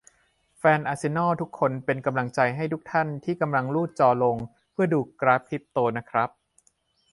[0.57, 4.37] แฟนอาร์เซนอล ทุกคน เป็นกำลังใจให้ทุกท่านที่กำลังรูดจอลง
[4.71, 6.29] เพื่อดูกราฟคริปโตนะครับ